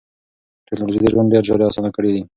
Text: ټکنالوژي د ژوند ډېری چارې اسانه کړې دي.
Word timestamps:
ټکنالوژي 0.67 0.99
د 1.01 1.05
ژوند 1.13 1.31
ډېری 1.31 1.45
چارې 1.47 1.63
اسانه 1.69 1.89
کړې 1.95 2.09
دي. 2.15 2.21